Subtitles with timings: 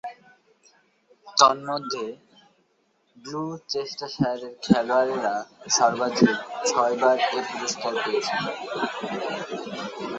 [1.37, 2.05] তন্মধ্যে,
[3.17, 5.35] গ্লুচেস্টারশায়ারের খেলোয়াড়েরা
[5.69, 6.35] সর্বাধিক
[6.69, 8.35] ছয়বার এ পুরস্কার পেয়েছে।